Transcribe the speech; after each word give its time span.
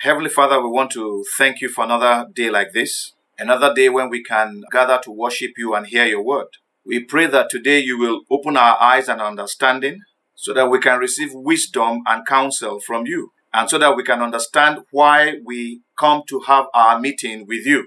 Heavenly 0.00 0.28
Father, 0.28 0.60
we 0.60 0.68
want 0.68 0.90
to 0.90 1.24
thank 1.38 1.62
you 1.62 1.70
for 1.70 1.82
another 1.82 2.26
day 2.34 2.50
like 2.50 2.72
this, 2.74 3.14
another 3.38 3.72
day 3.72 3.88
when 3.88 4.10
we 4.10 4.22
can 4.22 4.62
gather 4.70 5.00
to 5.02 5.10
worship 5.10 5.52
you 5.56 5.74
and 5.74 5.86
hear 5.86 6.04
your 6.04 6.22
word. 6.22 6.48
We 6.84 7.02
pray 7.02 7.26
that 7.28 7.48
today 7.48 7.80
you 7.80 7.98
will 7.98 8.20
open 8.30 8.58
our 8.58 8.80
eyes 8.80 9.08
and 9.08 9.22
understanding 9.22 10.00
so 10.34 10.52
that 10.52 10.70
we 10.70 10.80
can 10.80 10.98
receive 10.98 11.30
wisdom 11.32 12.02
and 12.06 12.26
counsel 12.26 12.78
from 12.78 13.06
you, 13.06 13.32
and 13.54 13.70
so 13.70 13.78
that 13.78 13.96
we 13.96 14.02
can 14.02 14.20
understand 14.20 14.80
why 14.90 15.36
we 15.46 15.80
come 15.98 16.22
to 16.28 16.40
have 16.40 16.66
our 16.74 17.00
meeting 17.00 17.46
with 17.48 17.64
you. 17.64 17.86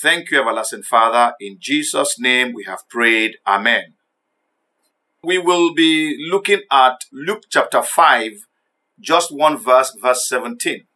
Thank 0.00 0.30
you, 0.30 0.40
everlasting 0.40 0.84
Father. 0.84 1.34
In 1.38 1.58
Jesus' 1.60 2.18
name 2.18 2.54
we 2.54 2.64
have 2.64 2.88
prayed. 2.88 3.36
Amen. 3.46 3.92
We 5.22 5.36
will 5.36 5.74
be 5.74 6.16
looking 6.30 6.62
at 6.70 7.04
Luke 7.12 7.42
chapter 7.50 7.82
5, 7.82 8.30
just 8.98 9.30
one 9.30 9.58
verse, 9.58 9.94
verse 10.00 10.26
17. 10.26 10.86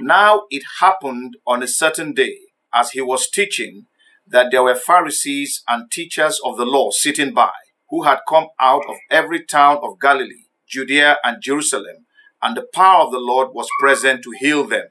Now 0.00 0.44
it 0.48 0.62
happened 0.78 1.38
on 1.44 1.60
a 1.60 1.66
certain 1.66 2.12
day, 2.12 2.36
as 2.72 2.92
he 2.92 3.00
was 3.00 3.28
teaching, 3.28 3.86
that 4.28 4.52
there 4.52 4.62
were 4.62 4.76
Pharisees 4.76 5.64
and 5.66 5.90
teachers 5.90 6.40
of 6.44 6.56
the 6.56 6.64
law 6.64 6.92
sitting 6.92 7.34
by, 7.34 7.50
who 7.90 8.04
had 8.04 8.20
come 8.28 8.46
out 8.60 8.84
of 8.88 8.94
every 9.10 9.44
town 9.44 9.80
of 9.82 9.98
Galilee, 10.00 10.46
Judea, 10.68 11.18
and 11.24 11.42
Jerusalem, 11.42 12.06
and 12.40 12.56
the 12.56 12.66
power 12.72 13.06
of 13.06 13.10
the 13.10 13.18
Lord 13.18 13.48
was 13.52 13.66
present 13.80 14.22
to 14.22 14.30
heal 14.38 14.64
them. 14.64 14.86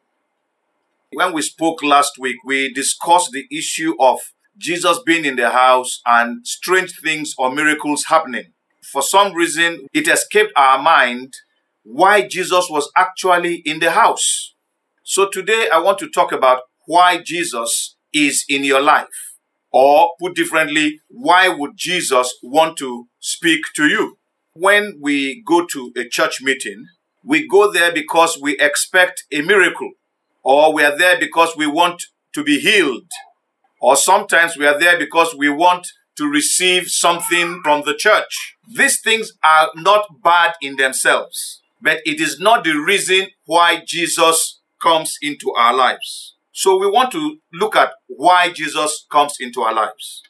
When 1.13 1.31
we 1.31 1.41
spoke 1.41 1.81
last 1.81 2.19
week, 2.19 2.37
we 2.43 2.73
discussed 2.73 3.31
the 3.31 3.47
issue 3.49 3.95
of 4.01 4.19
Jesus 4.57 4.99
being 5.05 5.23
in 5.23 5.37
the 5.37 5.51
house 5.51 6.01
and 6.05 6.45
strange 6.45 6.99
things 7.01 7.33
or 7.37 7.49
miracles 7.49 8.07
happening. 8.09 8.51
For 8.83 9.01
some 9.01 9.33
reason, 9.33 9.87
it 9.93 10.09
escaped 10.09 10.51
our 10.57 10.81
mind 10.81 11.33
why 11.83 12.27
Jesus 12.27 12.67
was 12.69 12.91
actually 12.97 13.61
in 13.63 13.79
the 13.79 13.91
house. 13.91 14.53
So 15.09 15.29
today 15.29 15.69
I 15.73 15.79
want 15.79 15.99
to 15.99 16.09
talk 16.09 16.33
about 16.33 16.63
why 16.85 17.21
Jesus 17.23 17.95
is 18.13 18.43
in 18.49 18.65
your 18.65 18.81
life. 18.81 19.37
Or 19.71 20.11
put 20.19 20.35
differently, 20.35 20.99
why 21.07 21.47
would 21.47 21.77
Jesus 21.77 22.37
want 22.43 22.75
to 22.79 23.07
speak 23.21 23.61
to 23.77 23.85
you? 23.87 24.17
When 24.51 24.97
we 24.99 25.41
go 25.47 25.65
to 25.65 25.93
a 25.95 26.03
church 26.09 26.41
meeting, 26.41 26.87
we 27.23 27.47
go 27.47 27.71
there 27.71 27.93
because 27.93 28.37
we 28.41 28.59
expect 28.59 29.23
a 29.31 29.39
miracle, 29.39 29.91
or 30.43 30.73
we 30.73 30.83
are 30.83 30.97
there 30.97 31.17
because 31.17 31.55
we 31.55 31.67
want 31.67 32.07
to 32.33 32.43
be 32.43 32.59
healed, 32.59 33.09
or 33.79 33.95
sometimes 33.95 34.57
we 34.57 34.67
are 34.67 34.77
there 34.77 34.99
because 34.99 35.33
we 35.33 35.47
want 35.47 35.87
to 36.17 36.29
receive 36.29 36.89
something 36.89 37.61
from 37.63 37.83
the 37.85 37.95
church. 37.95 38.57
These 38.67 38.99
things 38.99 39.31
are 39.41 39.69
not 39.73 40.21
bad 40.21 40.55
in 40.61 40.75
themselves, 40.75 41.61
but 41.81 42.01
it 42.05 42.19
is 42.19 42.41
not 42.41 42.65
the 42.65 42.73
reason 42.73 43.27
why 43.45 43.83
Jesus 43.87 44.56
comes 44.81 45.17
into 45.21 45.51
our 45.57 45.73
lives. 45.73 46.35
So 46.51 46.77
we 46.77 46.89
want 46.89 47.11
to 47.11 47.37
look 47.53 47.75
at 47.75 47.91
why 48.07 48.51
Jesus 48.51 49.05
comes 49.11 49.35
into 49.39 49.61
our 49.61 49.73
lives. 49.73 50.23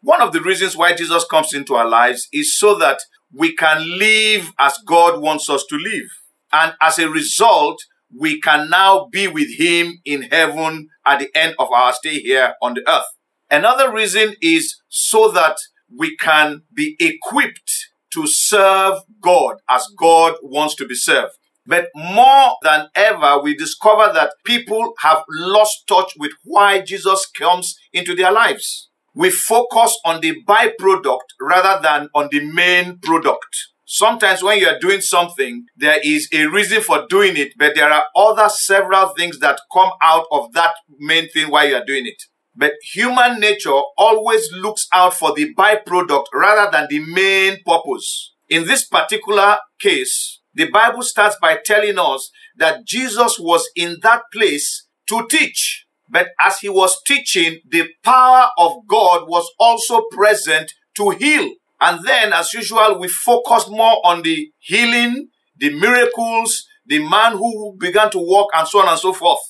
One 0.00 0.20
of 0.22 0.32
the 0.32 0.40
reasons 0.40 0.76
why 0.76 0.94
Jesus 0.94 1.24
comes 1.24 1.52
into 1.52 1.74
our 1.74 1.88
lives 1.88 2.28
is 2.32 2.56
so 2.56 2.76
that 2.78 3.00
we 3.32 3.54
can 3.54 3.98
live 3.98 4.52
as 4.58 4.78
God 4.86 5.20
wants 5.20 5.50
us 5.50 5.64
to 5.68 5.76
live. 5.76 6.08
And 6.52 6.74
as 6.80 6.98
a 6.98 7.10
result, 7.10 7.82
we 8.16 8.40
can 8.40 8.70
now 8.70 9.08
be 9.10 9.26
with 9.28 9.58
Him 9.58 10.00
in 10.04 10.22
heaven 10.22 10.88
at 11.04 11.18
the 11.18 11.30
end 11.34 11.56
of 11.58 11.70
our 11.72 11.92
stay 11.92 12.20
here 12.20 12.54
on 12.62 12.74
the 12.74 12.88
earth. 12.88 13.06
Another 13.50 13.92
reason 13.92 14.34
is 14.40 14.80
so 14.88 15.30
that 15.32 15.56
we 15.94 16.16
can 16.16 16.62
be 16.74 16.96
equipped 17.00 17.88
to 18.14 18.26
serve 18.26 19.00
God 19.20 19.56
as 19.68 19.88
God 19.98 20.36
wants 20.42 20.74
to 20.76 20.86
be 20.86 20.94
served. 20.94 21.36
But 21.66 21.88
more 21.94 22.56
than 22.62 22.88
ever, 22.94 23.40
we 23.42 23.56
discover 23.56 24.12
that 24.12 24.34
people 24.44 24.94
have 25.00 25.24
lost 25.28 25.86
touch 25.88 26.12
with 26.16 26.32
why 26.44 26.80
Jesus 26.80 27.26
comes 27.36 27.76
into 27.92 28.14
their 28.14 28.32
lives. 28.32 28.88
We 29.14 29.30
focus 29.30 29.98
on 30.04 30.20
the 30.20 30.36
byproduct 30.46 31.26
rather 31.40 31.82
than 31.82 32.08
on 32.14 32.28
the 32.30 32.44
main 32.44 32.98
product. 32.98 33.56
Sometimes 33.84 34.42
when 34.42 34.58
you 34.58 34.66
are 34.68 34.78
doing 34.78 35.00
something, 35.00 35.64
there 35.76 36.00
is 36.04 36.28
a 36.32 36.46
reason 36.46 36.82
for 36.82 37.06
doing 37.08 37.36
it, 37.36 37.52
but 37.56 37.74
there 37.74 37.90
are 37.90 38.04
other 38.16 38.48
several 38.48 39.08
things 39.16 39.38
that 39.38 39.60
come 39.72 39.90
out 40.02 40.26
of 40.30 40.52
that 40.52 40.74
main 40.98 41.28
thing 41.30 41.50
why 41.50 41.64
you 41.64 41.76
are 41.76 41.84
doing 41.84 42.06
it. 42.06 42.20
But 42.54 42.72
human 42.92 43.38
nature 43.38 43.78
always 43.96 44.50
looks 44.52 44.88
out 44.92 45.14
for 45.14 45.34
the 45.34 45.54
byproduct 45.54 46.24
rather 46.34 46.70
than 46.70 46.88
the 46.90 47.00
main 47.12 47.58
purpose. 47.64 48.32
In 48.48 48.66
this 48.66 48.86
particular 48.86 49.58
case, 49.80 50.40
the 50.56 50.70
Bible 50.70 51.02
starts 51.02 51.36
by 51.40 51.58
telling 51.62 51.98
us 51.98 52.30
that 52.56 52.86
Jesus 52.86 53.38
was 53.38 53.68
in 53.76 53.98
that 54.02 54.22
place 54.32 54.86
to 55.06 55.26
teach. 55.30 55.86
But 56.08 56.28
as 56.40 56.60
he 56.60 56.70
was 56.70 57.02
teaching, 57.06 57.58
the 57.68 57.88
power 58.02 58.48
of 58.56 58.72
God 58.88 59.28
was 59.28 59.46
also 59.58 60.02
present 60.10 60.72
to 60.96 61.10
heal. 61.10 61.52
And 61.78 62.06
then, 62.06 62.32
as 62.32 62.54
usual, 62.54 62.98
we 62.98 63.08
focused 63.08 63.70
more 63.70 64.00
on 64.02 64.22
the 64.22 64.50
healing, 64.60 65.28
the 65.58 65.78
miracles, 65.78 66.66
the 66.86 67.06
man 67.06 67.32
who 67.32 67.76
began 67.78 68.10
to 68.12 68.18
walk, 68.18 68.48
and 68.54 68.66
so 68.66 68.80
on 68.80 68.88
and 68.88 68.98
so 68.98 69.12
forth. 69.12 69.40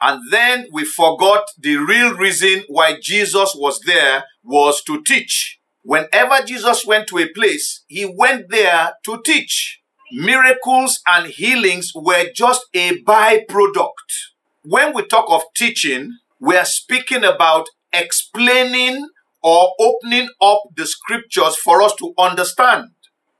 And 0.00 0.20
then 0.32 0.66
we 0.72 0.84
forgot 0.84 1.44
the 1.58 1.76
real 1.76 2.14
reason 2.14 2.64
why 2.66 2.98
Jesus 3.00 3.54
was 3.54 3.78
there 3.86 4.24
was 4.42 4.82
to 4.84 5.00
teach. 5.02 5.60
Whenever 5.82 6.44
Jesus 6.44 6.84
went 6.84 7.06
to 7.08 7.18
a 7.18 7.28
place, 7.28 7.84
he 7.86 8.04
went 8.04 8.50
there 8.50 8.94
to 9.04 9.22
teach. 9.24 9.80
Miracles 10.12 11.00
and 11.08 11.26
healings 11.26 11.90
were 11.92 12.30
just 12.32 12.66
a 12.72 13.02
byproduct. 13.02 13.90
When 14.62 14.94
we 14.94 15.04
talk 15.04 15.26
of 15.28 15.42
teaching, 15.56 16.18
we 16.40 16.56
are 16.56 16.64
speaking 16.64 17.24
about 17.24 17.66
explaining 17.92 19.08
or 19.42 19.72
opening 19.80 20.28
up 20.40 20.60
the 20.76 20.86
scriptures 20.86 21.56
for 21.56 21.82
us 21.82 21.92
to 21.96 22.14
understand. 22.18 22.90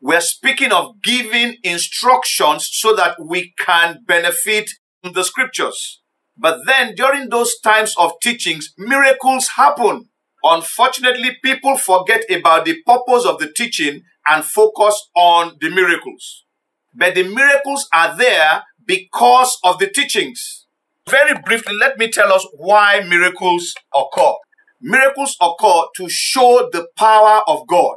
We're 0.00 0.21
speaking 0.21 0.72
of 0.72 1.00
giving 1.04 1.56
instructions 1.62 2.69
so 2.72 2.97
that 2.97 3.16
we 3.25 3.54
can 3.59 4.00
benefit 4.04 4.71
from 5.03 5.12
the 5.12 5.22
scriptures. 5.22 6.00
But 6.37 6.66
then 6.66 6.97
during 6.97 7.28
those 7.28 7.60
times 7.60 7.94
of 7.97 8.12
teachings, 8.21 8.75
miracles 8.77 9.50
happen. 9.56 10.09
Unfortunately, 10.43 11.37
people 11.44 11.77
forget 11.77 12.25
about 12.28 12.65
the 12.65 12.83
purpose 12.84 13.25
of 13.25 13.38
the 13.38 13.53
teaching 13.53 14.03
and 14.27 14.44
focus 14.44 15.10
on 15.15 15.56
the 15.60 15.71
miracles. 15.71 16.43
But 16.97 17.15
the 17.15 17.25
miracles 17.25 17.89
are 17.93 18.17
there 18.17 18.65
because 18.87 19.59
of 19.62 19.79
the 19.79 19.89
teachings. 19.89 20.67
Very 21.09 21.39
briefly, 21.45 21.75
let 21.75 21.99
me 21.99 22.11
tell 22.11 22.33
us 22.33 22.47
why 22.55 23.01
miracles 23.01 23.75
occur. 23.95 24.33
Miracles 24.81 25.37
occur 25.41 25.83
to 25.97 26.09
show 26.09 26.69
the 26.73 26.89
power 26.97 27.43
of 27.47 27.67
God. 27.69 27.97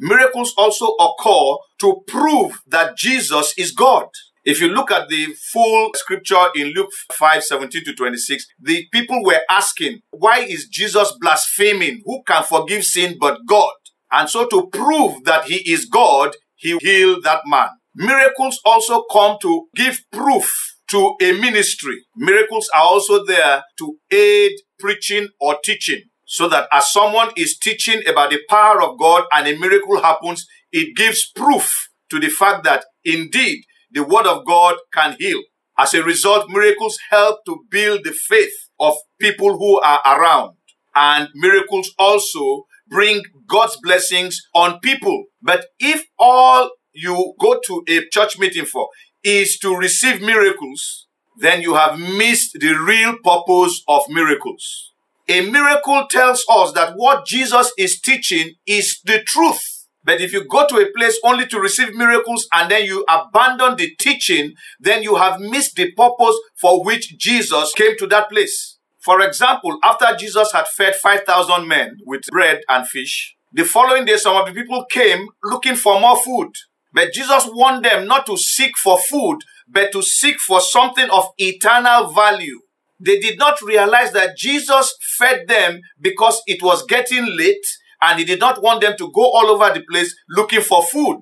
Miracles 0.00 0.54
also 0.56 0.94
occur 1.00 1.56
to 1.80 2.02
prove 2.06 2.60
that 2.66 2.96
Jesus 2.96 3.54
is 3.56 3.72
God. 3.72 4.06
If 4.44 4.60
you 4.60 4.68
look 4.68 4.90
at 4.90 5.08
the 5.08 5.26
full 5.52 5.90
scripture 5.94 6.46
in 6.54 6.68
Luke 6.68 6.90
5 7.12 7.44
17 7.44 7.84
to 7.84 7.94
26, 7.94 8.46
the 8.60 8.86
people 8.92 9.22
were 9.24 9.40
asking, 9.50 10.00
Why 10.10 10.38
is 10.38 10.68
Jesus 10.68 11.12
blaspheming? 11.20 12.02
Who 12.04 12.22
can 12.26 12.44
forgive 12.44 12.84
sin 12.84 13.16
but 13.20 13.40
God? 13.46 13.72
And 14.10 14.28
so, 14.30 14.46
to 14.46 14.68
prove 14.68 15.24
that 15.24 15.44
he 15.44 15.70
is 15.70 15.84
God, 15.84 16.36
he 16.54 16.78
healed 16.80 17.24
that 17.24 17.42
man. 17.46 17.68
Miracles 17.94 18.60
also 18.64 19.04
come 19.10 19.38
to 19.42 19.66
give 19.74 20.00
proof 20.12 20.76
to 20.90 21.14
a 21.20 21.32
ministry. 21.32 22.06
Miracles 22.16 22.68
are 22.74 22.82
also 22.82 23.24
there 23.24 23.62
to 23.78 23.96
aid 24.10 24.52
preaching 24.78 25.28
or 25.40 25.58
teaching. 25.62 26.02
So 26.24 26.48
that 26.50 26.68
as 26.70 26.92
someone 26.92 27.30
is 27.36 27.56
teaching 27.58 28.02
about 28.06 28.30
the 28.30 28.40
power 28.50 28.82
of 28.82 28.98
God 28.98 29.24
and 29.32 29.48
a 29.48 29.58
miracle 29.58 30.02
happens, 30.02 30.46
it 30.70 30.94
gives 30.94 31.30
proof 31.34 31.88
to 32.10 32.20
the 32.20 32.28
fact 32.28 32.64
that 32.64 32.84
indeed 33.04 33.64
the 33.90 34.04
word 34.04 34.26
of 34.26 34.44
God 34.46 34.76
can 34.92 35.16
heal. 35.18 35.40
As 35.78 35.94
a 35.94 36.02
result, 36.02 36.50
miracles 36.50 36.98
help 37.10 37.38
to 37.46 37.64
build 37.70 38.00
the 38.04 38.12
faith 38.12 38.52
of 38.78 38.94
people 39.20 39.58
who 39.58 39.80
are 39.80 40.00
around. 40.04 40.56
And 40.94 41.28
miracles 41.34 41.94
also 41.98 42.64
bring 42.88 43.22
God's 43.46 43.78
blessings 43.82 44.40
on 44.54 44.80
people. 44.80 45.24
But 45.40 45.66
if 45.78 46.04
all 46.18 46.70
you 46.92 47.34
go 47.38 47.60
to 47.66 47.84
a 47.88 48.08
church 48.10 48.38
meeting 48.38 48.64
for 48.64 48.88
is 49.22 49.58
to 49.58 49.76
receive 49.76 50.20
miracles, 50.20 51.06
then 51.38 51.62
you 51.62 51.74
have 51.74 51.98
missed 51.98 52.58
the 52.60 52.74
real 52.74 53.16
purpose 53.22 53.82
of 53.88 54.02
miracles. 54.08 54.92
A 55.28 55.42
miracle 55.42 56.06
tells 56.10 56.44
us 56.48 56.72
that 56.72 56.94
what 56.96 57.26
Jesus 57.26 57.72
is 57.76 58.00
teaching 58.00 58.54
is 58.66 59.00
the 59.04 59.22
truth. 59.22 59.86
But 60.04 60.22
if 60.22 60.32
you 60.32 60.44
go 60.48 60.66
to 60.66 60.76
a 60.76 60.90
place 60.96 61.20
only 61.22 61.46
to 61.46 61.60
receive 61.60 61.94
miracles 61.94 62.48
and 62.52 62.70
then 62.70 62.84
you 62.84 63.04
abandon 63.08 63.76
the 63.76 63.94
teaching, 63.96 64.54
then 64.80 65.02
you 65.02 65.16
have 65.16 65.38
missed 65.38 65.76
the 65.76 65.92
purpose 65.92 66.34
for 66.54 66.82
which 66.82 67.18
Jesus 67.18 67.72
came 67.76 67.96
to 67.98 68.06
that 68.06 68.30
place. 68.30 68.78
For 69.00 69.20
example, 69.20 69.76
after 69.84 70.06
Jesus 70.18 70.52
had 70.52 70.66
fed 70.66 70.94
5,000 70.94 71.68
men 71.68 71.98
with 72.06 72.22
bread 72.30 72.62
and 72.68 72.88
fish, 72.88 73.36
the 73.52 73.64
following 73.64 74.04
day 74.06 74.16
some 74.16 74.36
of 74.36 74.46
the 74.46 74.52
people 74.52 74.84
came 74.90 75.28
looking 75.44 75.74
for 75.74 76.00
more 76.00 76.22
food. 76.22 76.52
But 76.98 77.12
Jesus 77.12 77.44
warned 77.46 77.84
them 77.84 78.08
not 78.08 78.26
to 78.26 78.36
seek 78.36 78.76
for 78.76 78.98
food, 78.98 79.38
but 79.68 79.92
to 79.92 80.02
seek 80.02 80.40
for 80.40 80.60
something 80.60 81.08
of 81.10 81.28
eternal 81.38 82.08
value. 82.08 82.58
They 82.98 83.20
did 83.20 83.38
not 83.38 83.62
realize 83.62 84.12
that 84.14 84.36
Jesus 84.36 84.96
fed 85.16 85.46
them 85.46 85.80
because 86.00 86.42
it 86.48 86.60
was 86.60 86.84
getting 86.86 87.24
late 87.36 87.64
and 88.02 88.18
he 88.18 88.24
did 88.24 88.40
not 88.40 88.64
want 88.64 88.80
them 88.80 88.96
to 88.98 89.12
go 89.12 89.22
all 89.30 89.46
over 89.46 89.72
the 89.72 89.84
place 89.88 90.12
looking 90.28 90.60
for 90.60 90.82
food. 90.82 91.20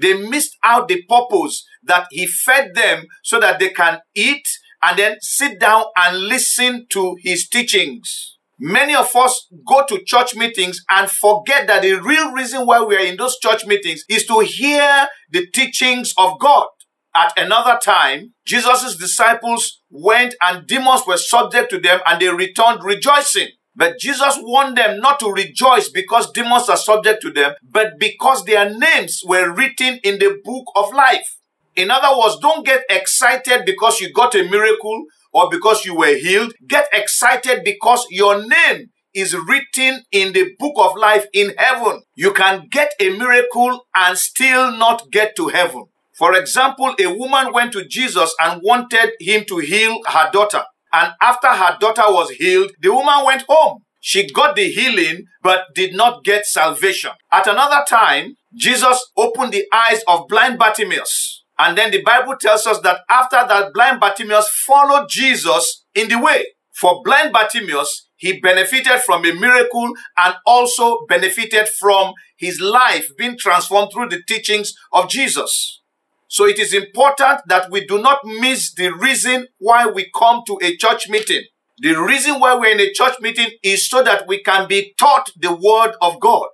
They 0.00 0.14
missed 0.14 0.56
out 0.62 0.86
the 0.86 1.02
purpose 1.08 1.66
that 1.82 2.06
he 2.12 2.28
fed 2.28 2.76
them 2.76 3.06
so 3.24 3.40
that 3.40 3.58
they 3.58 3.70
can 3.70 3.98
eat 4.14 4.46
and 4.80 4.96
then 4.96 5.16
sit 5.22 5.58
down 5.58 5.86
and 5.96 6.18
listen 6.18 6.86
to 6.90 7.16
his 7.24 7.48
teachings. 7.48 8.35
Many 8.58 8.94
of 8.94 9.14
us 9.14 9.48
go 9.66 9.84
to 9.86 10.02
church 10.04 10.34
meetings 10.34 10.82
and 10.88 11.10
forget 11.10 11.66
that 11.66 11.82
the 11.82 12.00
real 12.00 12.32
reason 12.32 12.66
why 12.66 12.82
we 12.82 12.96
are 12.96 13.04
in 13.04 13.16
those 13.16 13.38
church 13.38 13.66
meetings 13.66 14.04
is 14.08 14.24
to 14.26 14.40
hear 14.40 15.06
the 15.30 15.46
teachings 15.48 16.14
of 16.16 16.38
God. 16.38 16.66
At 17.14 17.32
another 17.36 17.78
time, 17.82 18.32
Jesus' 18.46 18.96
disciples 18.96 19.82
went 19.90 20.34
and 20.40 20.66
demons 20.66 21.02
were 21.06 21.16
subject 21.16 21.70
to 21.70 21.80
them 21.80 22.00
and 22.06 22.20
they 22.20 22.28
returned 22.28 22.82
rejoicing. 22.82 23.48
But 23.74 23.98
Jesus 23.98 24.38
warned 24.40 24.78
them 24.78 25.00
not 25.00 25.20
to 25.20 25.30
rejoice 25.30 25.90
because 25.90 26.32
demons 26.32 26.70
are 26.70 26.78
subject 26.78 27.20
to 27.22 27.30
them, 27.30 27.52
but 27.62 27.98
because 27.98 28.44
their 28.44 28.70
names 28.70 29.20
were 29.24 29.54
written 29.54 29.98
in 30.02 30.18
the 30.18 30.40
book 30.42 30.64
of 30.74 30.94
life. 30.94 31.36
In 31.74 31.90
other 31.90 32.18
words, 32.18 32.38
don't 32.40 32.64
get 32.64 32.84
excited 32.88 33.66
because 33.66 34.00
you 34.00 34.10
got 34.10 34.34
a 34.34 34.48
miracle 34.48 35.04
or 35.36 35.50
because 35.50 35.84
you 35.84 35.94
were 35.94 36.16
healed. 36.16 36.54
Get 36.66 36.88
excited 36.94 37.60
because 37.62 38.06
your 38.08 38.40
name 38.40 38.86
is 39.14 39.34
written 39.34 40.02
in 40.10 40.32
the 40.32 40.50
book 40.58 40.72
of 40.78 40.96
life 40.96 41.26
in 41.34 41.52
heaven. 41.58 42.00
You 42.14 42.32
can 42.32 42.68
get 42.70 42.92
a 42.98 43.10
miracle 43.10 43.84
and 43.94 44.16
still 44.16 44.72
not 44.72 45.10
get 45.12 45.36
to 45.36 45.48
heaven. 45.48 45.84
For 46.16 46.32
example, 46.32 46.94
a 46.98 47.14
woman 47.14 47.52
went 47.52 47.72
to 47.74 47.86
Jesus 47.86 48.34
and 48.40 48.62
wanted 48.64 49.10
him 49.20 49.44
to 49.48 49.58
heal 49.58 50.00
her 50.06 50.30
daughter. 50.32 50.62
And 50.90 51.12
after 51.20 51.48
her 51.48 51.76
daughter 51.78 52.04
was 52.08 52.30
healed, 52.30 52.70
the 52.80 52.94
woman 52.94 53.26
went 53.26 53.44
home. 53.46 53.80
She 54.00 54.30
got 54.32 54.56
the 54.56 54.70
healing, 54.70 55.24
but 55.42 55.64
did 55.74 55.94
not 55.94 56.24
get 56.24 56.46
salvation. 56.46 57.10
At 57.30 57.46
another 57.46 57.84
time, 57.86 58.36
Jesus 58.54 59.04
opened 59.18 59.52
the 59.52 59.66
eyes 59.70 60.02
of 60.08 60.28
blind 60.28 60.58
Bartimaeus. 60.58 61.44
And 61.58 61.76
then 61.76 61.90
the 61.90 62.02
Bible 62.02 62.36
tells 62.38 62.66
us 62.66 62.80
that 62.80 63.00
after 63.08 63.44
that, 63.48 63.72
blind 63.72 64.00
Bartimaeus 64.00 64.48
followed 64.66 65.08
Jesus 65.08 65.84
in 65.94 66.08
the 66.08 66.20
way. 66.20 66.44
For 66.72 67.02
blind 67.02 67.32
Bartimaeus, 67.32 68.08
he 68.16 68.40
benefited 68.40 69.00
from 69.00 69.24
a 69.24 69.34
miracle 69.34 69.92
and 70.18 70.34
also 70.44 71.06
benefited 71.08 71.68
from 71.68 72.12
his 72.36 72.60
life 72.60 73.08
being 73.16 73.38
transformed 73.38 73.90
through 73.92 74.10
the 74.10 74.22
teachings 74.26 74.74
of 74.92 75.08
Jesus. 75.08 75.80
So 76.28 76.46
it 76.46 76.58
is 76.58 76.74
important 76.74 77.40
that 77.46 77.70
we 77.70 77.86
do 77.86 78.00
not 78.02 78.18
miss 78.24 78.74
the 78.74 78.92
reason 78.92 79.46
why 79.58 79.86
we 79.86 80.10
come 80.14 80.42
to 80.46 80.58
a 80.62 80.76
church 80.76 81.08
meeting. 81.08 81.44
The 81.78 81.94
reason 81.94 82.40
why 82.40 82.54
we're 82.56 82.72
in 82.72 82.80
a 82.80 82.92
church 82.92 83.14
meeting 83.20 83.50
is 83.62 83.88
so 83.88 84.02
that 84.02 84.26
we 84.26 84.42
can 84.42 84.66
be 84.66 84.94
taught 84.98 85.30
the 85.36 85.54
word 85.54 85.94
of 86.00 86.20
God. 86.20 86.48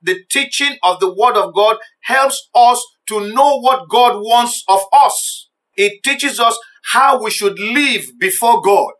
The 0.00 0.24
teaching 0.30 0.76
of 0.82 1.00
the 1.00 1.12
word 1.12 1.36
of 1.36 1.52
God 1.54 1.78
helps 2.02 2.48
us 2.54 2.84
to 3.08 3.32
know 3.32 3.58
what 3.60 3.88
God 3.88 4.20
wants 4.20 4.64
of 4.68 4.80
us. 4.92 5.48
It 5.76 6.02
teaches 6.02 6.40
us 6.40 6.58
how 6.92 7.22
we 7.22 7.30
should 7.30 7.58
live 7.58 8.06
before 8.18 8.60
God. 8.62 8.92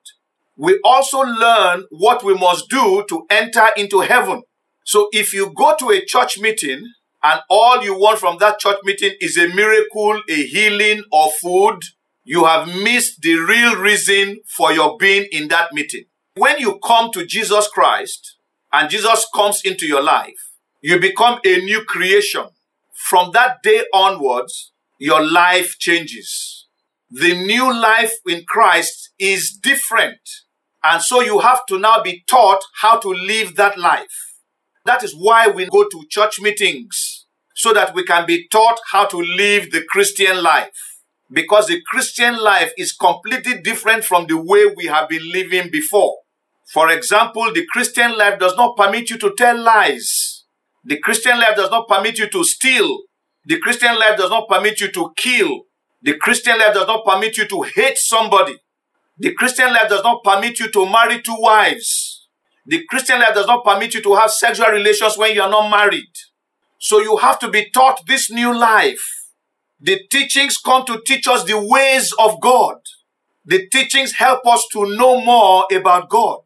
We 0.56 0.80
also 0.84 1.20
learn 1.20 1.84
what 1.90 2.24
we 2.24 2.34
must 2.34 2.68
do 2.68 3.04
to 3.08 3.26
enter 3.30 3.68
into 3.76 4.00
heaven. 4.00 4.42
So 4.84 5.08
if 5.12 5.32
you 5.32 5.52
go 5.54 5.74
to 5.78 5.90
a 5.90 6.04
church 6.04 6.38
meeting 6.38 6.82
and 7.22 7.40
all 7.48 7.82
you 7.82 7.94
want 7.98 8.18
from 8.18 8.38
that 8.38 8.58
church 8.58 8.78
meeting 8.84 9.12
is 9.20 9.36
a 9.36 9.48
miracle, 9.54 10.20
a 10.28 10.46
healing, 10.46 11.02
or 11.12 11.30
food, 11.40 11.80
you 12.24 12.44
have 12.44 12.68
missed 12.68 13.22
the 13.22 13.36
real 13.36 13.76
reason 13.76 14.40
for 14.46 14.72
your 14.72 14.96
being 14.98 15.26
in 15.32 15.48
that 15.48 15.72
meeting. 15.72 16.04
When 16.34 16.58
you 16.58 16.78
come 16.84 17.10
to 17.12 17.24
Jesus 17.24 17.68
Christ 17.68 18.36
and 18.72 18.90
Jesus 18.90 19.26
comes 19.34 19.62
into 19.64 19.86
your 19.86 20.02
life, 20.02 20.52
you 20.80 21.00
become 21.00 21.40
a 21.44 21.58
new 21.60 21.84
creation. 21.84 22.46
From 23.06 23.30
that 23.32 23.62
day 23.62 23.84
onwards, 23.94 24.72
your 24.98 25.24
life 25.24 25.78
changes. 25.78 26.66
The 27.10 27.34
new 27.34 27.72
life 27.72 28.12
in 28.26 28.44
Christ 28.46 29.12
is 29.18 29.52
different. 29.52 30.18
And 30.82 31.00
so 31.00 31.20
you 31.20 31.38
have 31.38 31.64
to 31.66 31.78
now 31.78 32.02
be 32.02 32.22
taught 32.26 32.60
how 32.82 32.98
to 32.98 33.08
live 33.08 33.56
that 33.56 33.78
life. 33.78 34.34
That 34.84 35.02
is 35.02 35.14
why 35.14 35.48
we 35.48 35.66
go 35.66 35.84
to 35.84 36.06
church 36.10 36.40
meetings 36.40 37.26
so 37.54 37.72
that 37.72 37.94
we 37.94 38.04
can 38.04 38.26
be 38.26 38.46
taught 38.48 38.78
how 38.92 39.06
to 39.06 39.16
live 39.16 39.70
the 39.70 39.84
Christian 39.88 40.42
life. 40.42 40.70
Because 41.30 41.68
the 41.68 41.80
Christian 41.86 42.36
life 42.36 42.72
is 42.76 42.92
completely 42.92 43.60
different 43.62 44.04
from 44.04 44.26
the 44.26 44.36
way 44.36 44.66
we 44.76 44.86
have 44.86 45.08
been 45.08 45.30
living 45.30 45.70
before. 45.70 46.16
For 46.66 46.90
example, 46.90 47.52
the 47.52 47.66
Christian 47.66 48.16
life 48.18 48.38
does 48.38 48.56
not 48.56 48.76
permit 48.76 49.10
you 49.10 49.18
to 49.18 49.34
tell 49.36 49.58
lies. 49.58 50.27
The 50.88 50.98
Christian 51.00 51.38
life 51.38 51.54
does 51.54 51.70
not 51.70 51.86
permit 51.86 52.18
you 52.18 52.30
to 52.30 52.42
steal. 52.42 53.00
The 53.44 53.58
Christian 53.58 53.94
life 53.98 54.16
does 54.16 54.30
not 54.30 54.48
permit 54.48 54.80
you 54.80 54.90
to 54.92 55.12
kill. 55.18 55.64
The 56.00 56.16
Christian 56.16 56.58
life 56.58 56.72
does 56.72 56.86
not 56.86 57.04
permit 57.04 57.36
you 57.36 57.46
to 57.46 57.60
hate 57.60 57.98
somebody. 57.98 58.56
The 59.18 59.34
Christian 59.34 59.70
life 59.70 59.90
does 59.90 60.02
not 60.02 60.24
permit 60.24 60.58
you 60.58 60.70
to 60.70 60.90
marry 60.90 61.20
two 61.20 61.36
wives. 61.38 62.26
The 62.64 62.86
Christian 62.88 63.20
life 63.20 63.34
does 63.34 63.46
not 63.46 63.66
permit 63.66 63.92
you 63.92 64.02
to 64.02 64.14
have 64.14 64.30
sexual 64.30 64.68
relations 64.68 65.18
when 65.18 65.34
you 65.34 65.42
are 65.42 65.50
not 65.50 65.68
married. 65.70 66.10
So 66.78 67.00
you 67.00 67.18
have 67.18 67.38
to 67.40 67.50
be 67.50 67.68
taught 67.68 68.06
this 68.06 68.30
new 68.30 68.58
life. 68.58 69.28
The 69.78 70.00
teachings 70.10 70.56
come 70.56 70.86
to 70.86 71.02
teach 71.04 71.28
us 71.28 71.44
the 71.44 71.60
ways 71.60 72.14
of 72.18 72.40
God. 72.40 72.76
The 73.44 73.68
teachings 73.68 74.14
help 74.14 74.46
us 74.46 74.66
to 74.72 74.96
know 74.96 75.22
more 75.22 75.66
about 75.70 76.08
God. 76.08 76.40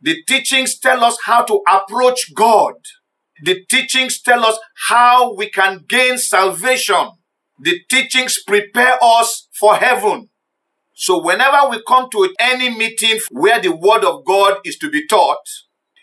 The 0.00 0.22
teachings 0.28 0.78
tell 0.78 1.02
us 1.02 1.18
how 1.24 1.42
to 1.46 1.60
approach 1.68 2.32
God. 2.32 2.74
The 3.44 3.64
teachings 3.68 4.20
tell 4.20 4.44
us 4.44 4.56
how 4.88 5.34
we 5.34 5.50
can 5.50 5.84
gain 5.88 6.16
salvation. 6.16 7.10
The 7.60 7.80
teachings 7.90 8.40
prepare 8.46 8.96
us 9.02 9.48
for 9.58 9.74
heaven. 9.76 10.28
So 10.94 11.20
whenever 11.20 11.68
we 11.68 11.82
come 11.86 12.08
to 12.12 12.32
any 12.38 12.70
meeting 12.70 13.18
where 13.30 13.60
the 13.60 13.74
word 13.74 14.04
of 14.04 14.24
God 14.24 14.58
is 14.64 14.78
to 14.78 14.90
be 14.90 15.06
taught, 15.08 15.44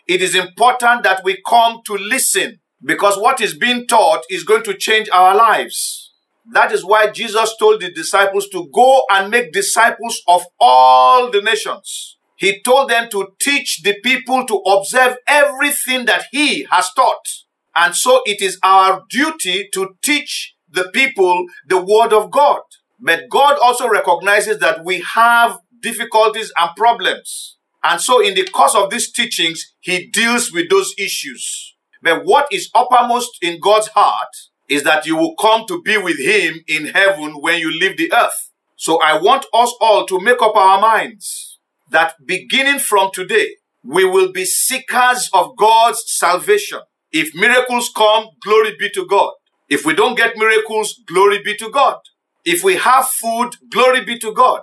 it 0.06 0.20
is 0.20 0.34
important 0.34 1.02
that 1.04 1.22
we 1.24 1.40
come 1.48 1.80
to 1.86 1.94
listen 1.94 2.60
because 2.84 3.16
what 3.16 3.40
is 3.40 3.54
being 3.54 3.86
taught 3.86 4.22
is 4.28 4.44
going 4.44 4.64
to 4.64 4.76
change 4.76 5.08
our 5.10 5.34
lives. 5.34 6.12
That 6.52 6.72
is 6.72 6.84
why 6.84 7.10
Jesus 7.10 7.54
told 7.58 7.80
the 7.80 7.90
disciples 7.90 8.48
to 8.50 8.68
go 8.74 9.02
and 9.10 9.30
make 9.30 9.52
disciples 9.52 10.20
of 10.26 10.42
all 10.58 11.30
the 11.30 11.40
nations. 11.40 12.18
He 12.40 12.62
told 12.62 12.88
them 12.88 13.10
to 13.10 13.34
teach 13.38 13.82
the 13.82 13.96
people 14.02 14.46
to 14.46 14.54
observe 14.54 15.18
everything 15.28 16.06
that 16.06 16.24
he 16.32 16.66
has 16.70 16.90
taught. 16.94 17.28
And 17.76 17.94
so 17.94 18.22
it 18.24 18.40
is 18.40 18.58
our 18.62 19.02
duty 19.10 19.68
to 19.74 19.90
teach 20.00 20.54
the 20.66 20.90
people 20.94 21.44
the 21.68 21.76
word 21.76 22.14
of 22.14 22.30
God. 22.30 22.62
But 22.98 23.28
God 23.30 23.58
also 23.62 23.90
recognizes 23.90 24.58
that 24.60 24.86
we 24.86 25.04
have 25.14 25.58
difficulties 25.82 26.50
and 26.56 26.70
problems. 26.74 27.58
And 27.84 28.00
so 28.00 28.22
in 28.22 28.34
the 28.34 28.44
course 28.46 28.74
of 28.74 28.88
these 28.88 29.12
teachings, 29.12 29.74
he 29.80 30.06
deals 30.06 30.50
with 30.50 30.70
those 30.70 30.94
issues. 30.96 31.74
But 32.02 32.24
what 32.24 32.46
is 32.50 32.70
uppermost 32.74 33.36
in 33.42 33.60
God's 33.60 33.88
heart 33.88 34.34
is 34.66 34.82
that 34.84 35.04
you 35.04 35.14
will 35.14 35.34
come 35.36 35.66
to 35.68 35.82
be 35.82 35.98
with 35.98 36.18
him 36.18 36.60
in 36.66 36.86
heaven 36.86 37.32
when 37.42 37.58
you 37.58 37.70
leave 37.70 37.98
the 37.98 38.10
earth. 38.14 38.50
So 38.76 38.98
I 39.02 39.20
want 39.20 39.44
us 39.52 39.74
all 39.78 40.06
to 40.06 40.18
make 40.20 40.40
up 40.40 40.56
our 40.56 40.80
minds 40.80 41.49
that 41.90 42.14
beginning 42.26 42.78
from 42.78 43.10
today, 43.12 43.56
we 43.84 44.04
will 44.04 44.32
be 44.32 44.44
seekers 44.44 45.30
of 45.32 45.56
God's 45.56 46.02
salvation. 46.06 46.80
If 47.12 47.34
miracles 47.34 47.90
come, 47.94 48.28
glory 48.42 48.76
be 48.78 48.90
to 48.90 49.06
God. 49.06 49.32
If 49.68 49.84
we 49.84 49.94
don't 49.94 50.16
get 50.16 50.36
miracles, 50.36 51.00
glory 51.06 51.42
be 51.42 51.56
to 51.56 51.70
God. 51.70 51.98
If 52.44 52.64
we 52.64 52.76
have 52.76 53.06
food, 53.06 53.50
glory 53.70 54.04
be 54.04 54.18
to 54.18 54.32
God. 54.32 54.62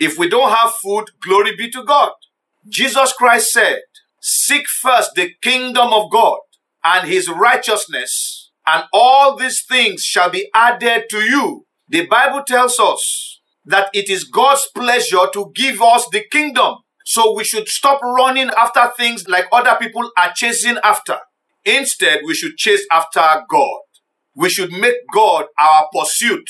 If 0.00 0.18
we 0.18 0.28
don't 0.28 0.50
have 0.50 0.72
food, 0.74 1.06
glory 1.22 1.56
be 1.56 1.70
to 1.70 1.84
God. 1.84 2.12
Jesus 2.68 3.12
Christ 3.12 3.52
said, 3.52 3.80
Seek 4.20 4.68
first 4.68 5.12
the 5.14 5.32
kingdom 5.42 5.92
of 5.92 6.10
God 6.10 6.38
and 6.84 7.08
his 7.08 7.28
righteousness, 7.28 8.50
and 8.66 8.84
all 8.92 9.36
these 9.36 9.64
things 9.64 10.02
shall 10.02 10.30
be 10.30 10.48
added 10.54 11.04
to 11.10 11.18
you. 11.18 11.66
The 11.88 12.06
Bible 12.06 12.42
tells 12.46 12.78
us 12.78 13.37
that 13.68 13.90
it 13.94 14.08
is 14.10 14.24
God's 14.24 14.68
pleasure 14.74 15.26
to 15.32 15.52
give 15.54 15.80
us 15.80 16.08
the 16.10 16.24
kingdom. 16.30 16.76
So 17.04 17.34
we 17.34 17.44
should 17.44 17.68
stop 17.68 18.02
running 18.02 18.50
after 18.56 18.90
things 18.96 19.28
like 19.28 19.46
other 19.52 19.76
people 19.80 20.10
are 20.18 20.32
chasing 20.34 20.78
after. 20.84 21.18
Instead, 21.64 22.20
we 22.26 22.34
should 22.34 22.56
chase 22.56 22.86
after 22.90 23.20
God. 23.48 23.80
We 24.34 24.48
should 24.50 24.72
make 24.72 24.96
God 25.12 25.46
our 25.58 25.88
pursuit. 25.92 26.48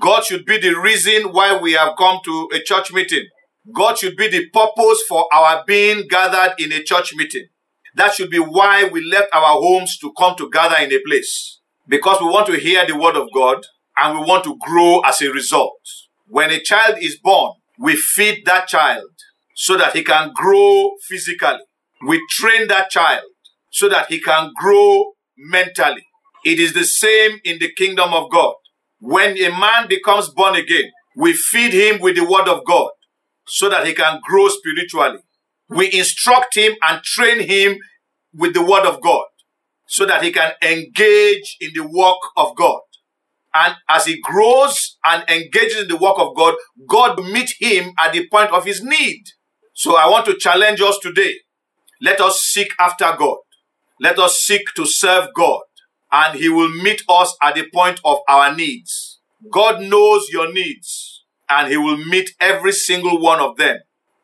God 0.00 0.24
should 0.24 0.44
be 0.44 0.58
the 0.58 0.74
reason 0.78 1.32
why 1.32 1.58
we 1.58 1.72
have 1.72 1.96
come 1.96 2.18
to 2.24 2.48
a 2.54 2.60
church 2.60 2.92
meeting. 2.92 3.26
God 3.74 3.98
should 3.98 4.16
be 4.16 4.28
the 4.28 4.48
purpose 4.50 5.02
for 5.08 5.26
our 5.32 5.64
being 5.66 6.06
gathered 6.08 6.54
in 6.58 6.72
a 6.72 6.82
church 6.82 7.14
meeting. 7.16 7.46
That 7.94 8.14
should 8.14 8.30
be 8.30 8.38
why 8.38 8.84
we 8.84 9.04
left 9.04 9.28
our 9.32 9.60
homes 9.60 9.98
to 9.98 10.12
come 10.18 10.36
to 10.36 10.50
gather 10.50 10.76
in 10.76 10.92
a 10.92 11.00
place. 11.06 11.60
Because 11.88 12.20
we 12.20 12.26
want 12.26 12.46
to 12.48 12.58
hear 12.58 12.86
the 12.86 12.96
word 12.96 13.16
of 13.16 13.28
God. 13.34 13.64
and 13.98 14.18
we 14.18 14.26
want 14.26 14.44
to 14.44 14.58
grow 14.60 15.00
as 15.00 15.22
a 15.22 15.32
result. 15.32 15.80
When 16.28 16.50
a 16.50 16.60
child 16.60 16.96
is 17.00 17.18
born, 17.18 17.54
we 17.78 17.96
feed 17.96 18.44
that 18.46 18.68
child 18.68 19.10
so 19.54 19.76
that 19.76 19.94
he 19.94 20.02
can 20.02 20.32
grow 20.34 20.92
physically. 21.08 21.58
We 22.06 22.20
train 22.30 22.68
that 22.68 22.90
child 22.90 23.24
so 23.70 23.88
that 23.88 24.08
he 24.08 24.20
can 24.20 24.52
grow 24.56 25.12
mentally. 25.36 26.04
It 26.44 26.58
is 26.58 26.74
the 26.74 26.84
same 26.84 27.40
in 27.44 27.58
the 27.58 27.72
kingdom 27.76 28.12
of 28.12 28.30
God. 28.30 28.54
When 29.00 29.36
a 29.38 29.50
man 29.50 29.88
becomes 29.88 30.30
born 30.30 30.56
again, 30.56 30.90
we 31.16 31.32
feed 31.32 31.72
him 31.72 32.00
with 32.00 32.16
the 32.16 32.24
word 32.24 32.48
of 32.48 32.64
God 32.64 32.90
so 33.46 33.68
that 33.68 33.86
he 33.86 33.94
can 33.94 34.20
grow 34.26 34.48
spiritually. 34.48 35.20
We 35.68 35.92
instruct 35.92 36.56
him 36.56 36.74
and 36.82 37.02
train 37.02 37.40
him 37.40 37.78
with 38.34 38.54
the 38.54 38.64
word 38.64 38.86
of 38.86 39.00
God 39.00 39.24
so 39.88 40.04
that 40.06 40.22
he 40.22 40.32
can 40.32 40.52
engage 40.62 41.56
in 41.60 41.70
the 41.74 41.86
work 41.86 42.18
of 42.36 42.54
God. 42.56 42.80
And 43.58 43.74
as 43.88 44.04
he 44.04 44.20
grows 44.20 44.98
and 45.02 45.24
engages 45.30 45.82
in 45.82 45.88
the 45.88 45.96
work 45.96 46.16
of 46.18 46.36
God, 46.36 46.56
God 46.86 47.24
meet 47.24 47.54
him 47.58 47.94
at 47.98 48.12
the 48.12 48.28
point 48.28 48.50
of 48.50 48.66
his 48.66 48.82
need. 48.82 49.22
So 49.72 49.96
I 49.96 50.10
want 50.10 50.26
to 50.26 50.36
challenge 50.36 50.82
us 50.82 50.98
today. 50.98 51.36
Let 52.02 52.20
us 52.20 52.42
seek 52.42 52.68
after 52.78 53.14
God. 53.18 53.38
Let 53.98 54.18
us 54.18 54.42
seek 54.42 54.60
to 54.76 54.84
serve 54.84 55.28
God 55.34 55.62
and 56.12 56.38
he 56.38 56.50
will 56.50 56.68
meet 56.68 57.00
us 57.08 57.34
at 57.42 57.54
the 57.54 57.66
point 57.72 57.98
of 58.04 58.18
our 58.28 58.54
needs. 58.54 59.20
God 59.50 59.80
knows 59.80 60.28
your 60.28 60.52
needs 60.52 61.24
and 61.48 61.68
he 61.70 61.78
will 61.78 61.96
meet 61.96 62.30
every 62.38 62.72
single 62.72 63.18
one 63.18 63.40
of 63.40 63.56
them 63.56 63.78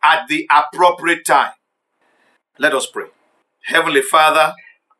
at 0.04 0.28
the 0.28 0.46
appropriate 0.50 1.24
time. 1.24 1.52
Let 2.58 2.74
us 2.74 2.86
pray. 2.86 3.06
Heavenly 3.64 4.02
Father, 4.02 4.52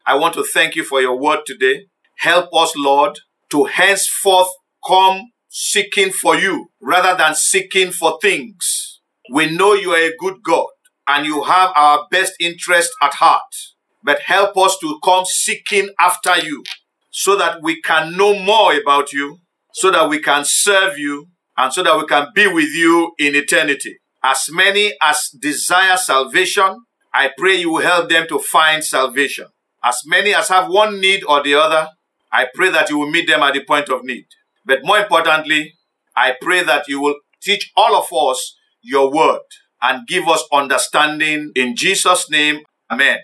I 0.07 0.15
want 0.15 0.33
to 0.35 0.45
thank 0.55 0.75
you 0.75 0.85
for 0.85 1.03
your 1.03 1.19
word 1.19 1.41
today. 1.45 1.89
Help 2.17 2.49
us, 2.55 2.73
Lord, 2.75 3.19
to 3.53 3.65
henceforth 3.65 4.49
come 4.87 5.31
seeking 5.49 6.11
for 6.11 6.37
you 6.37 6.69
rather 6.81 7.17
than 7.17 7.35
seeking 7.35 7.91
for 7.91 8.19
things. 8.21 9.01
We 9.33 9.55
know 9.55 9.75
you 9.75 9.93
are 9.93 10.09
a 10.09 10.17
good 10.19 10.43
God 10.43 10.67
and 11.07 11.27
you 11.27 11.45
have 11.45 11.71
our 11.77 12.07
best 12.11 12.33
interest 12.41 12.91
at 13.03 13.15
heart, 13.15 13.55
but 14.03 14.21
help 14.23 14.57
us 14.57 14.77
to 14.81 14.99
come 15.05 15.25
seeking 15.25 15.91
after 16.01 16.39
you 16.39 16.65
so 17.11 17.37
that 17.37 17.63
we 17.63 17.81
can 17.83 18.17
know 18.17 18.39
more 18.43 18.75
about 18.75 19.13
you, 19.13 19.39
so 19.75 19.91
that 19.91 20.09
we 20.09 20.21
can 20.21 20.45
serve 20.45 20.99
you, 20.99 21.29
and 21.59 21.73
so 21.73 21.83
that 21.83 21.99
we 21.99 22.07
can 22.07 22.29
be 22.35 22.47
with 22.47 22.71
you 22.75 23.13
in 23.19 23.35
eternity. 23.35 23.99
As 24.25 24.49
many 24.51 24.95
as 25.03 25.29
desire 25.39 25.99
salvation, 25.99 26.85
I 27.13 27.31
pray 27.37 27.57
you 27.57 27.73
will 27.73 27.83
help 27.83 28.09
them 28.09 28.27
to 28.29 28.39
find 28.39 28.83
salvation. 28.83 29.47
As 29.85 29.99
many 30.07 30.35
as 30.35 30.49
have 30.49 30.71
one 30.71 31.01
need 31.01 31.23
or 31.25 31.43
the 31.43 31.55
other, 31.55 31.89
I 32.33 32.47
pray 32.55 32.71
that 32.71 32.89
you 32.91 32.99
will 32.99 33.11
meet 33.11 33.29
them 33.29 33.43
at 33.43 33.55
the 33.55 33.65
point 33.65 33.89
of 33.89 34.05
need. 34.05 34.27
But 34.65 34.81
more 34.85 34.99
importantly, 34.99 35.75
I 36.17 36.35
pray 36.41 36.63
that 36.65 36.89
you 36.89 37.01
will 37.01 37.17
teach 37.43 37.73
all 37.77 37.95
of 37.97 38.13
us 38.13 38.57
your 38.81 39.13
word 39.13 39.41
and 39.83 40.07
give 40.07 40.29
us 40.29 40.45
understanding 40.53 41.53
in 41.55 41.77
Jesus' 41.77 42.31
name. 42.31 42.61
Amen. 42.91 43.19